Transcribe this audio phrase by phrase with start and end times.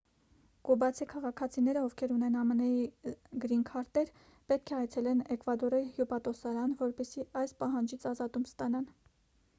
[0.67, 2.69] կուբացի քաղաքացիները ովքեր ունեն ամն-ի
[3.43, 4.09] գրինքարտեր
[4.53, 8.93] պետք է այցելեն էկվադորի հյուպատոսարան որպեսզի այս պահանջից ազատում ստանան